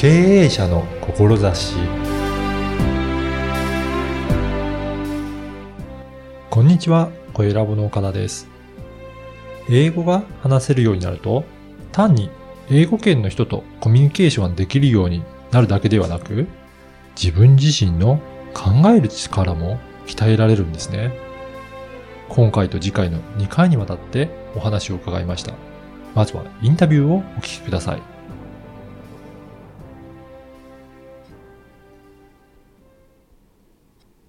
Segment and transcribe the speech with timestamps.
[0.00, 1.74] 経営者の志
[6.48, 8.48] こんにちは、声ラボの岡田です。
[9.68, 11.44] 英語が話せるようになると、
[11.92, 12.30] 単に
[12.70, 16.46] 英語圏の人とコミュニケーションができるようになるだけではなく、
[17.14, 18.22] 自分自身の
[18.54, 21.12] 考える力も鍛えられるんですね。
[22.30, 25.52] 今回と次回の2回にわたってお話を伺いました。
[26.14, 28.19] まずはインタビューをお聞きください。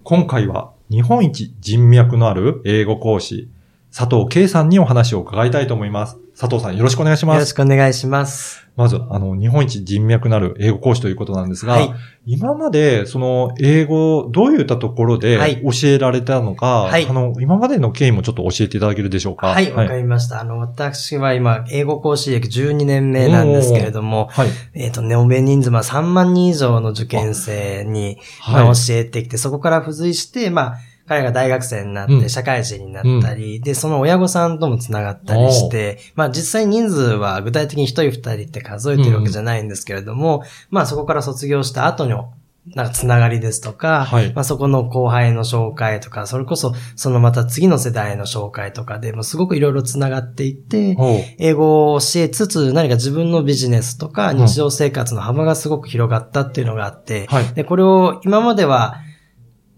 [0.04, 3.48] 今回は日本一人脈のある英語講師、
[3.96, 6.21] 佐藤圭さんにお話を伺いたいと思います。
[6.38, 7.36] 佐藤さんよろしくお願いします。
[7.36, 8.66] よろしくお願いします。
[8.74, 11.94] まず、あの、日本一人脈のある英語講師ということなんですが、はい。
[12.24, 19.48] 今まで、その、英語、どういったところではい教えられたのか、はいあの、今までの経緯もちょっと教えていただけるでしょうか？
[19.48, 20.40] はい、わかりました。
[20.40, 24.48] あの、私は今、英語講師歴12年目なんですけれども、はい。
[24.72, 32.28] えっ、と、ね、おべ人数、まあ3万人以上の受験生に、はいまあ、教えてきて、そこから付随して、まあ、彼が大学生になって、うん。
[32.28, 42.32] 社会人になったり、で、その親御さんともつながったりして、まあ実際人数は具体的に一人二人って数えてるわけじゃないんですけれども、まあそこから卒業した後の、
[42.76, 44.32] なんかつながりですとか、はい。
[44.32, 50.96] まあそこの後輩の紹介とか、それこそそのまた次の世代の紹介とかで、もうすごくいろいろつながっていって、
[51.40, 54.36] 英語を教えつつ何か自分のビジネスとかん。
[54.36, 57.54] 日常生活の幅がすごく広がったっていうのがあって、はい。
[57.54, 59.00] で、これを今までは、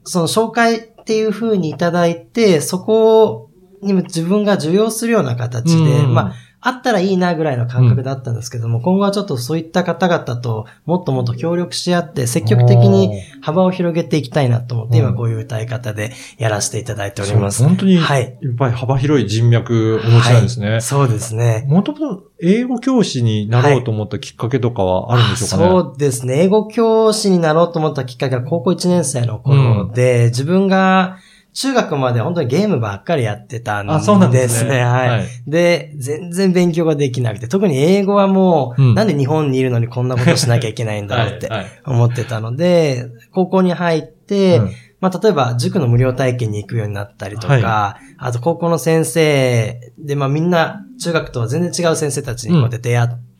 [0.05, 3.51] その紹介っていう風にいただいて、そこ
[3.83, 6.15] にも自分が受容するような形で、うん。
[6.15, 6.35] まあ、
[6.67, 15.05] あったらいいなぐらいの感覚だったんですけども、今後はちょっとそういった方々ともっともっと協力し合って、積極的に幅を広げていきたいなと思って、うん。
[15.05, 17.63] 今こういう歌い方でやらせていただいております。
[17.63, 18.39] 本当に、はい。
[18.43, 20.81] いっぱい幅広い人脈お持ちなんですね。
[20.81, 21.67] そうですね。
[21.69, 26.45] もともと英語教師になろうと思ったきっかけとかはあるんでしょうかね、そうですね。
[26.45, 31.19] 英語教師になろうと思ったきっかけは高校1年生の頃で、自分が
[31.55, 34.03] 中学まで本当にゲームばっかりやってたんですね。
[34.03, 34.83] あそうなんですね。
[34.83, 35.09] はい。
[35.09, 35.27] はい。
[35.47, 38.95] で、全然勉強ができなくて、特に英語はもう、うん。
[38.95, 41.71] なんで日本にいるのにこんなことしなきゃいけないんだろうってはいはい。
[41.87, 44.71] 思ってたので、高校に入って、うん。
[45.01, 53.34] まあ、例えば、塾の無料体験に行くようになったりとか、はあと、高校の先生で、まあ、みんな、中学とは全然違う先生たちにこうやって出会って、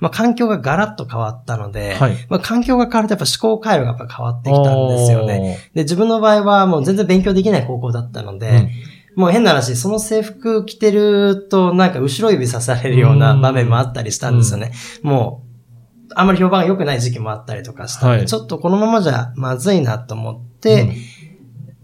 [0.00, 2.16] まあ、環境がガラッと変わったので、はい。
[2.28, 5.40] まあ、環境が変わるとやっぱ思考回路がやっぱ変わってきたんですよね。
[5.40, 5.58] ね。
[5.74, 8.70] で、自分の場合はもう全然勉強できない高校だったので、
[9.16, 14.72] もう変な話、その制服着てるとなんか後ろ指刺されるような場面もあったりしたんですよね。
[15.02, 18.26] もう、あんまり評判が良くない時期もあったりとかしたんで、はい。
[18.26, 20.94] ちょっとこのままじゃまずいなと思って、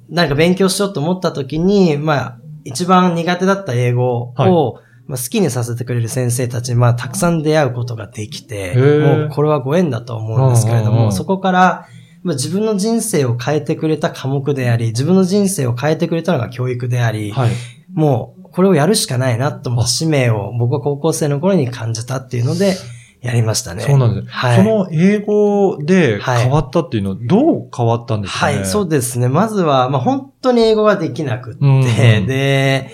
[0.09, 11.87] 何か勉強しようと思った時に、まあ、一番苦手だった英語を、はいまあ、好きにさせてくれる先生たちに、まあ、たくさん出会うことができて、ーもうこれはご縁だと思うんですけれども、そこから、
[12.23, 17.51] まあ、自分の人生を変えてくれた科目であり、自分の人生を変えてくれたのが教育であり、はい。
[17.93, 22.75] もう、これをやるしかないなと思った使命を僕は高校生の頃に感じたっていうので、
[23.23, 23.83] やりましたね。
[23.83, 24.29] そうなんです。
[24.29, 24.57] はい。
[24.57, 28.57] その英語ではい変わったっていうのはどう変わったんですかね？
[28.57, 29.29] はい、そうですね。
[29.29, 32.91] まずは、まあ本当に英語ができなくって、うんうんで、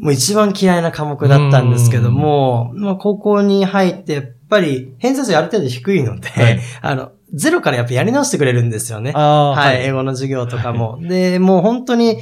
[0.00, 6.60] もう一番嫌いな科目だったんですけども、まあ高校に入って、やっぱり偏差値ある程度低いので、はい。
[6.80, 9.12] あの、ゼロからやっぱやり直してくれるんですよね。
[9.14, 10.98] あーはい、英語の授業とかも。
[11.02, 12.18] で、もう本当に、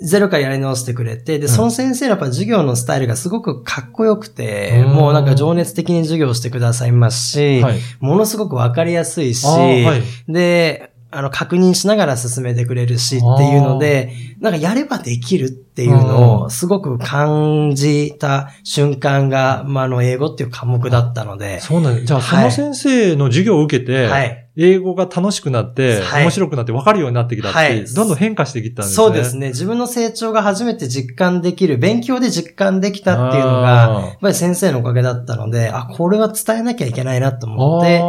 [0.00, 4.92] ゼロからやり直してくれて、で、その先生のやっぱ授業のスタイルがすごくかっこよくて、うん。
[4.92, 7.78] もうなんか情熱的に授業してくださいますし、はい。
[8.00, 10.02] ものすごくわかりやすいし、はい。
[10.32, 22.06] で、あの、確認しながら進めてくれるしっていうので、なんかやればできるっていうのをすごく感じた瞬間が、まあ、あの、英語っていう科目だったので、そうなんです。
[22.06, 24.45] じゃあ、そはいの先生の授業を受けて、はい。
[24.56, 28.94] 英語が楽しくなって、はい面白くなって分かるようになってきたって、はいどんどん変化してきたんですね。
[28.94, 29.48] そうですね。
[29.48, 38.00] 自分の成長が初めて実感できる、勉強で実感できたっていうのが、やっぱり先生のおかげだったので、あ、これは伝えなきゃいけないなと思って、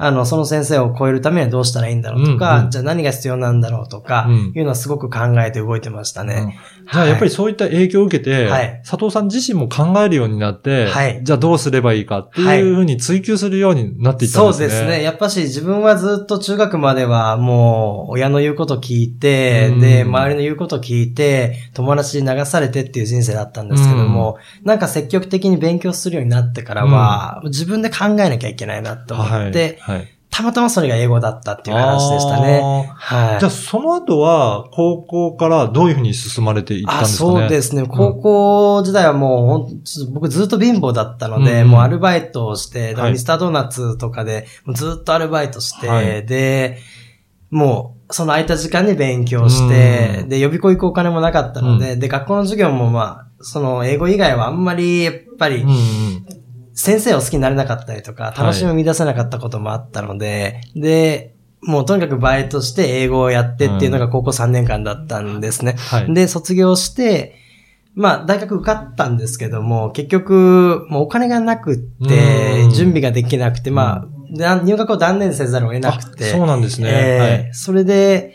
[0.00, 6.58] ああの、その先生を超えるためにはどうしたらいいんだろうとか、うんうんじゃあ何が必要なんだろうとか、うんいうのはすごく考えて動いてましたーね。
[6.92, 14.68] じゃあ、やっぱりそういった影響を受けて、はい佐藤さん自身も考えるようになって、はいじゃあどうすればいいかっていうふうに追求するようになっていったんですね。
[14.68, 15.02] そうですね。。
[15.02, 29.96] やっぱし自分はずっと中学まではもう親の言うこと聞いて、うんで、周りの言うこと聞いて、友達に流されてっていう人生だったんですけども、なんか積極的に勉強するようになってからは、自分で考えなきゃいけないなと思って、はい。
[29.98, 30.19] はい。
[30.40, 32.90] たまたまそれが英語だったっていう話でしたね。
[32.94, 33.40] はい。
[33.40, 37.40] じゃあ、その後は、高校からどういうふうに進まれていったんですかね？
[37.40, 37.84] そうですね。
[37.86, 46.78] 高校時代はもう、ほん僕ずっと貧乏だったので、うん、もうアルバイトをして、ミスタードーナツとかで、ずっとアルバイトして、はい、で、
[47.50, 55.64] もう、その空いた時間に勉強して、で、予備校行くお金もなかったので、で、学校の授業もまあ、その英語以外はあんまり、やっぱり、
[56.80, 65.74] 先生を好きになれなかったりとか、楽しみを見出せなかったこともあったので、はい、で、もうとにかくバイトして英語をやってっていうのが高校3年間だったんですね。
[65.74, 67.36] はい、で、卒業して、
[67.94, 74.06] まあ、大学受かったんですけども、結局、もうお金がなくって、準備ができなくて、ま
[74.40, 76.24] あ、入学を断念せざるを得なくて。
[76.24, 76.88] そうなんですね。
[76.90, 78.34] えー、はい、それで、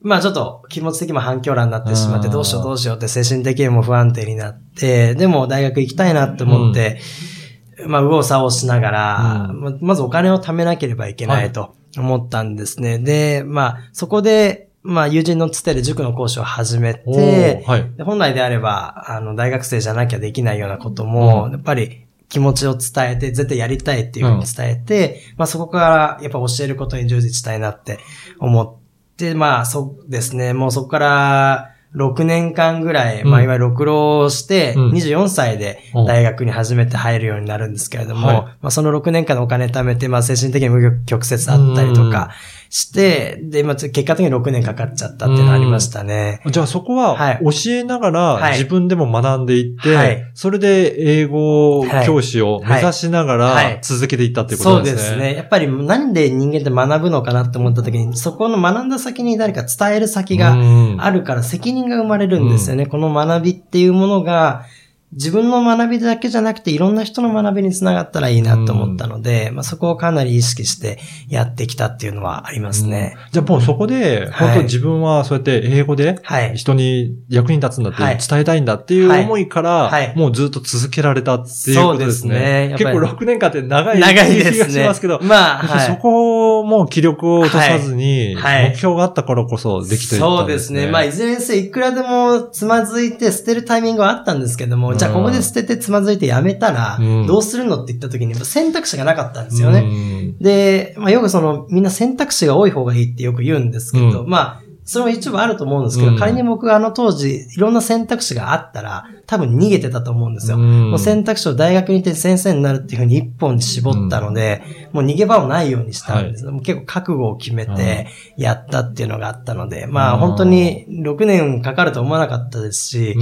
[0.00, 7.37] まあちょっと気持ち的にも反響欄になってしまって、どうしようどうしようって精神的にも不安定になって、でも大学行きたいなって思って、うん、
[7.86, 12.94] まあ右往左往しながら、うん、まずお金を貯めなければいけないと思ったんですね。
[12.94, 27.98] はい、で、まあそこで、まあ友人のつてで塾の講師を始めて、はい、本来であれば、あの大学生じゃなきゃできないようなことも、うん、やっぱり気持ちを伝えて、絶対やりたいっていうふうに伝えて、まあそこからやっぱ教えることに従事したいなって
[28.38, 28.88] 思って、
[29.18, 30.54] で、まあ、そうですね。
[30.54, 42.30] もうそこから、6年間ぐらい、まあ、いわゆる六浪して、24歳で大学に初めて入るようになるんですけれども、まあ、その6年間のお金貯めて、まあ、精神的に無曲折あったりとか、
[42.70, 46.40] して、で、まあ、結果的に6年かかっちゃったっていうのありましたね。
[46.46, 54.98] じゃあそこは、教えながら自分でも学んでいって、はい、それで英語教師を目指しながら続けていったっていうことですね。
[54.98, 55.34] そうですね。
[55.34, 60.56] やっぱりなんで人間って学ぶのかなって思った時に、そこの学んだ先に誰か伝える先が
[60.98, 62.86] あるから責任が生まれるんですよね。
[62.86, 64.66] この学びっていうものが、
[65.12, 73.16] 自分の学びだけじゃなくていろんな人の学びにつながったらいいなと思ったので、まあ、そこをかなり意識してやってきたっていうのはありますね。
[73.32, 76.20] じゃあもうそこで、本当自分はそうやって英語で
[76.54, 82.34] 人に役に立つんだって伝えたいんだっていう思いから、もうずっと続けられたっていうことですね。
[82.34, 82.76] そうですね。
[82.78, 90.36] 結構6年間って長い長いです気がしますけど、まあ、そこをもう気力を落とさずに、目標があったからこそできてたんですね。
[90.38, 90.86] そうですね。
[90.90, 100.34] まあいずれにせいくらでもつまずいて捨てるタイミングはあったんですけども、じゃあここで捨ててつまずいてやめたら、どうするのって言った時に選択肢がなかったんですよね。
[100.40, 110.56] で、まあよくそのみんな選択肢が多い方がいいってよく言うんですけど、まあそれも一部あると思うんですけど、うん、仮に僕があの当時、いろんな選択肢があったら、多分逃げてたと思うんですよ。
[110.56, 123.16] うん、もう選択肢を大学に行って先生になるっていうふうに一本に絞ったので、うん、もう逃げ場をないようにしたんです、はい、結構覚悟を決めてやったっていうのがあったので、まあ本当に6年かかると思わなかったですし、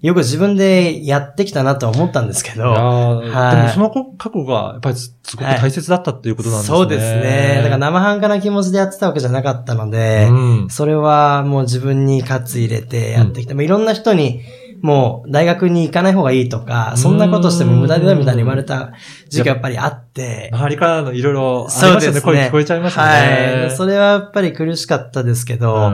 [0.00, 6.76] よく自分でやってきたなと思ったんですけど、はい、でもその覚悟がやっぱりすごく大切だったっていうことなんですね。
[6.78, 7.60] そうですね。
[7.62, 10.30] だから生半可な気持ちでやってたわけじゃなかったので、
[10.68, 14.42] それははもう自分に喝入れてやってきて、うん、いろんな人に、
[14.80, 18.92] もう大学に行かない方がいいとか、そんなことしても無駄だみたいに言われた
[19.28, 20.50] 時期がやっぱりあって。
[20.52, 22.20] 周りからのいろいろありましたね。
[22.20, 23.62] 声聞こえちゃいましたね。
[23.62, 23.70] はい。
[23.76, 25.92] それはやっぱり苦しかったですけど、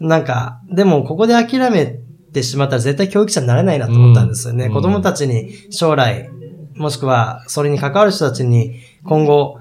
[0.00, 1.98] うん、なんか、でもここで諦め
[2.32, 4.66] てしまったら絶対教育者になれないなと思ったんですよね。
[4.66, 6.28] うん、子供たちに将来、
[6.74, 9.58] もしくはそれに関わる人たちに今後、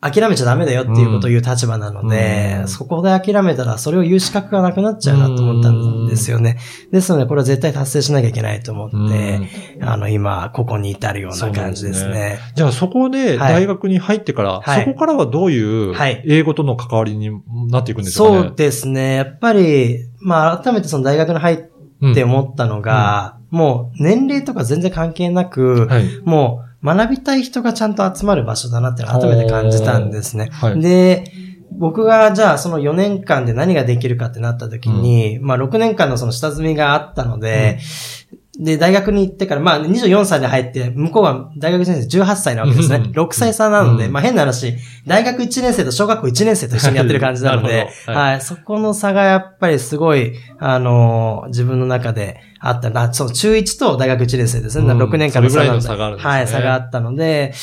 [0.00, 6.56] 諦めちゃダメだよっていうことを言う立場なので、うん、そこで諦めたらそれを言う資格がなくなっちゃうなと思ったんですよね。
[6.92, 9.40] ですので、これは絶対達成しなきゃいけないと思って、
[9.80, 12.08] あの、今、ここに至るような感じですね。
[12.08, 12.38] すね。
[12.54, 15.94] じゃあ、そこで大学に入ってから、はい、そこからはどういう
[16.26, 17.30] 英語との関わりに
[17.68, 19.16] なっていくんですかね、そうですね。
[19.16, 30.48] やっぱり、まあ、改めてその大学に入って思ったのが、うん、もう年齢とか全然関係なく、はい、もう、学びたい人がちゃんと集まる場所だなって改めて感じたんですね。
[30.52, 31.24] はい、で、
[31.72, 37.78] 僕がじゃあその4年間で何ができるかってなった時に、うん、まあ6年間のその下積みがあったので、
[38.27, 38.27] うん、
[38.58, 42.96] で、大学に行ってから、まあ24歳で入って、向こうは大学先生18歳なわけですね。
[43.14, 44.74] 6歳差なので、うん、まあ変な話、
[45.06, 52.90] 大学1年生と小学校1年生と一緒にやってる感じなので、はい、はい、そこの差がやっぱりすごい、あのー、自分の中で、あった。
[52.90, 54.92] な、その中1と大学1年生ですね。
[54.92, 55.96] うん、6年間の差があるんですね。
[55.96, 57.54] はい、差があったので、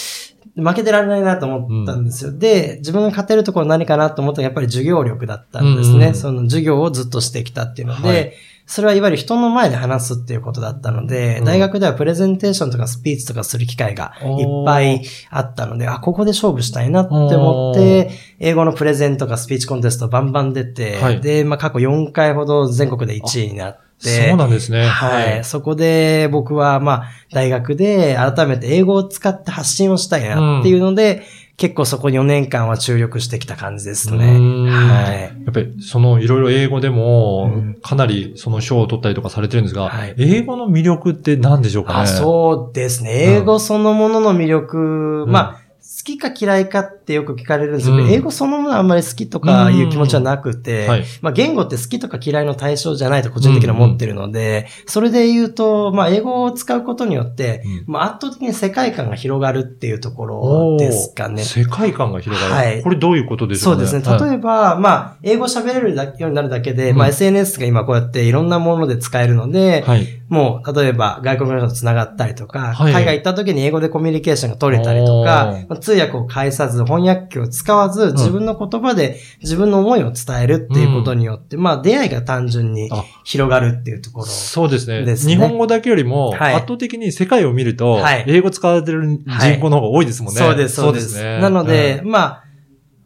[0.56, 2.32] 負けてられないなと思ったんですよ。
[2.32, 6.08] うん、で、自分が勝てるところ何かなと思ったらやっぱり授業力だったんですね。
[6.08, 8.34] うん、その授業をずっとしてきたっていうので、はい、
[8.66, 18.10] それはいわゆる人の前で話すっていうことだったので、うん、大学ではプレゼンテーションとかスピーチとかする機会がいっぱいあったので、あ、ここで勝負したいなって思って、
[18.40, 24.86] 英語のプレゼンとかスピーチコンテストバンバン出て、はい、で、まあ過去4回ほど全国で1位になって、そうなんですね。
[24.86, 25.44] はい。
[25.44, 31.24] そこで僕は、まあ、大学で改めて英語を使って発信をしたいなっていうので、
[31.58, 34.26] 結構そこ4年間は注力してきた感じですね。
[34.26, 35.22] うんはい。
[35.22, 42.00] やっぱり、その、いろいろ英語でもうん、かなりその賞を取ったりとかされてるんですが、はい英語の魅力って何でしょうかね？
[42.02, 43.38] あ、そうですね。
[43.38, 44.78] 英語そのものの魅力、
[45.26, 45.65] んまあ、好
[46.04, 48.10] きか嫌いかってよく聞かれるんですけど、うん。
[48.10, 51.04] 英語そのものはあんまり好きとかいう気持ちはなくて、うんはい。
[51.22, 57.94] まあ言語って好きとか嫌いの対象じゃないと個人的には思ってるので、それで言うと、まあ英語を使うことによって、うん。
[57.94, 61.44] まあ圧倒的に世界観が広がるっていうところですかね。
[61.44, 62.54] 世界観が広がる。
[62.54, 62.84] はい。
[62.84, 64.04] これどういうことでしょそううですね。
[64.04, 66.98] 例えば、まあ、英語喋れるようになるだけで、うん。
[66.98, 70.08] まあ SNS が今こうやっていろんなもので使えるので、ば、はい。
[70.28, 72.94] もう、例えば外国の人と繋がったりとか、はい。
[72.94, 83.04] 海外行った時に英語でコミュニケーションが取れたりとか通訳を介さず、翻訳機を使わず、自分の言葉で自分の思いを伝えるっていうことによって、まあ出会いが単純にあ。
[83.24, 84.26] 広がるっていうところ。
[84.26, 85.04] そうですね。
[85.04, 85.34] ですね。
[85.34, 86.54] 日本語だけよりも、はい。
[86.56, 88.26] 圧倒的に世界を見ると、はい。
[88.28, 90.40] 英語使われてる人口の方が多いですもんね。
[90.40, 91.22] そうです、そうです。
[91.22, 91.40] ね。
[91.40, 92.12] なので、うん。
[92.12, 92.45] まあ、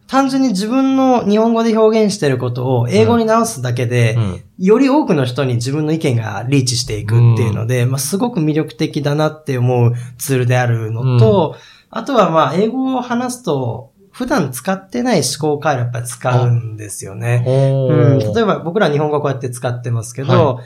[0.10, 4.44] 単純に自分の日本語で表現していることを英語に直すだけで、うん。
[4.58, 11.56] より多くの人に自分の意見がリーチしていくっていうので、まあ、すごく魅力的だなって思うツールであるのと、
[11.92, 17.44] あとはまあ、英語を話すと、普段使ってない思考回路やっぱり使うんですよね。
[17.46, 20.64] おうん、ー例えば僕ら日本語こうやって使ってますけど、は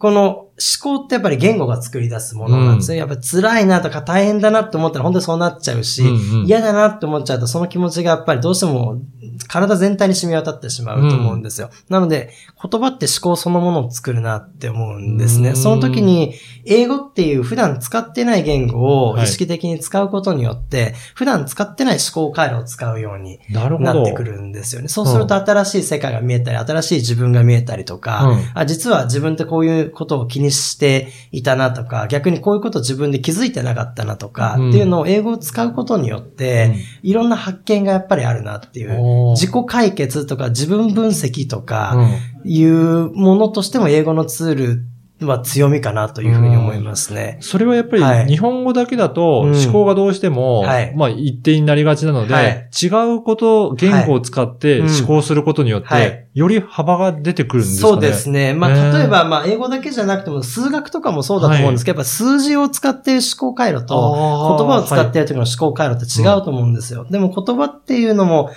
[0.00, 2.98] この思考ってやっぱり言語が作り出すものなんですね。
[2.98, 9.00] やっぱ辛いなとか大変だなって思ったら本当にそうなっちゃうし、うんうん嫌だなって思っちゃうとその気持ちがやっぱりどうしても
[9.48, 11.70] 体全体に染み渡ってしまうと思うんですよ。
[11.88, 15.50] なので言葉って思考そのものを作るなって思うんですね。
[15.50, 24.88] うんその時に英語っていう普段使ってない言語を意識的に使うことによって、普段使ってない思考回路を使うようになってくるんですよね。
[24.88, 34.68] そうすると新しい世界が見えたり、新しい自分が見えたりとか、うんあ実は自分ってこういうことを気にしていたなとか、逆にこういうことを自分で気づいてなかったなとか、うん。
[34.70, 39.30] っていうのを英語を使うことによって、いろんな発見がやっぱりあるなっていう。
[39.32, 42.10] 自己解決とか自分分析とうか、ん。
[42.44, 44.84] いうものとしても英語のツール
[45.26, 47.38] は強みかなというふうに思いますね。
[47.40, 48.26] それはやっぱはい。
[48.26, 49.56] り日本語だけだとうん。
[49.56, 50.94] 思考がどうしても、はい。
[50.96, 52.68] まあ一定になりがちなので、はい。
[52.82, 52.86] 違
[53.16, 54.90] うこと、言語を使ってはい。
[55.00, 56.26] 思考することによって、はい。
[56.32, 57.92] より幅が出てくるんですかね。
[57.92, 58.54] そうですね。
[58.54, 58.98] まあ、ね。
[58.98, 67.04] 例えば、まあ、英語だけじゃなくても、数学とかもそうだと思うんですけど、やっぱ数字を使っている思考回路と、言葉を使っている時の思考回路って違うと思うんですよ。
[67.10, 68.50] でも言葉っていうのも、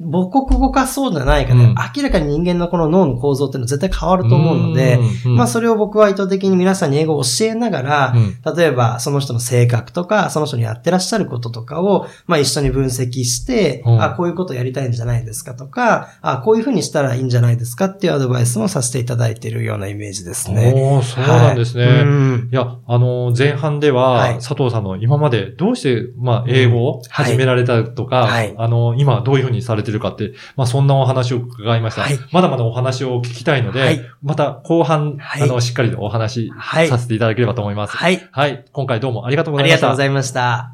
[0.00, 1.74] 母国語化そうじゃないかね、うん。
[1.96, 5.30] 明らかに人間のこの脳の構造っていうのは絶対変わると思うので、うん。
[5.30, 5.36] うん。
[5.36, 8.56] まあそれを僕は意図的に皆さんに英語を教えながら、うん。
[8.56, 14.02] 例えばその人の性格とか、その人にやってらっしゃることとかを、まあ一緒に分析して、うん。
[14.02, 20.72] あ、こういうことやりたいんじゃないですかとか、あ、こういうふうにしたらいいんじゃないですかっていうアドバイスもさせていただいているようなイメージですね。
[20.74, 21.86] おーそうなんですね。
[21.86, 22.00] はい。
[22.02, 22.48] うん。
[22.52, 24.34] いや、あの、前半では、はい。
[24.34, 28.54] 佐藤さんの今までどうして、まあ、英語を始められたとか、はい。
[28.56, 32.02] あの、今どういうふうにされてるかって、まあ、そんなお話を伺いました。
[32.02, 32.18] はい。
[32.32, 34.00] まだまだお話を聞きたいので、はい。
[34.22, 35.42] また後半、はい。
[35.42, 37.96] あの、しっかりとお話はいさせていただければと思います。
[37.96, 38.28] はい。
[38.32, 38.64] はい。
[38.72, 39.80] 今回どうもありがとうごあざいました。
[39.80, 40.72] りがとうございました。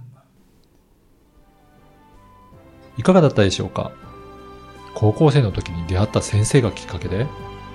[2.98, 3.92] いかがだったでしょうか？
[4.94, 7.26] 高校生の時に出会った先生がきっかけで、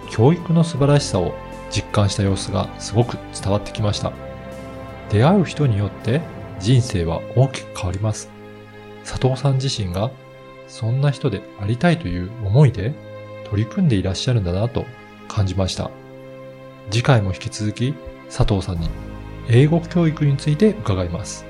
[0.09, 1.33] 教育の素晴らしさを
[1.69, 4.11] 実感した様子がすごく伝わってきました。
[5.09, 6.21] 出会う人によって
[6.59, 8.31] 人生は大きく変わります。
[9.05, 10.09] 佐藤さん自身が
[10.67, 12.93] そんな人でありたいという思いで
[13.49, 14.85] 取り組んでいらっしゃるんだなと
[15.27, 15.91] 感じました。
[16.89, 17.93] 次回も引き続き
[18.25, 18.89] 佐藤さんに
[19.49, 21.45] 英語教育について伺います。